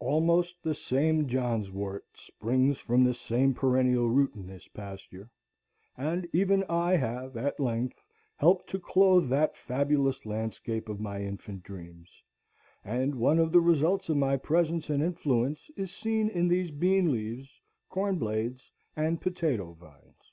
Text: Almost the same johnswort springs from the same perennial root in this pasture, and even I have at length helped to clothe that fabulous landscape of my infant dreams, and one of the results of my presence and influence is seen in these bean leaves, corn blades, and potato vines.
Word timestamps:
Almost 0.00 0.62
the 0.62 0.74
same 0.74 1.26
johnswort 1.26 2.02
springs 2.12 2.76
from 2.78 3.04
the 3.04 3.14
same 3.14 3.54
perennial 3.54 4.06
root 4.10 4.34
in 4.34 4.46
this 4.46 4.68
pasture, 4.68 5.30
and 5.96 6.28
even 6.30 6.62
I 6.68 6.94
have 6.96 7.38
at 7.38 7.58
length 7.58 8.04
helped 8.36 8.68
to 8.68 8.78
clothe 8.78 9.30
that 9.30 9.56
fabulous 9.56 10.26
landscape 10.26 10.90
of 10.90 11.00
my 11.00 11.22
infant 11.22 11.62
dreams, 11.62 12.22
and 12.84 13.14
one 13.14 13.38
of 13.38 13.50
the 13.50 13.62
results 13.62 14.10
of 14.10 14.18
my 14.18 14.36
presence 14.36 14.90
and 14.90 15.02
influence 15.02 15.70
is 15.74 15.90
seen 15.90 16.28
in 16.28 16.48
these 16.48 16.70
bean 16.70 17.10
leaves, 17.10 17.58
corn 17.88 18.18
blades, 18.18 18.70
and 18.94 19.22
potato 19.22 19.72
vines. 19.72 20.32